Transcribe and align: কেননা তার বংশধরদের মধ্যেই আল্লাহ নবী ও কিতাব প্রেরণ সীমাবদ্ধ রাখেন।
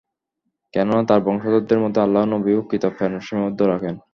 কেননা 0.73 1.01
তার 1.03 1.19
বংশধরদের 1.27 1.79
মধ্যেই 1.79 2.03
আল্লাহ 2.03 2.23
নবী 2.25 2.51
ও 2.55 2.61
কিতাব 2.71 2.91
প্রেরণ 2.97 3.19
সীমাবদ্ধ 3.19 3.59
রাখেন। 3.63 3.95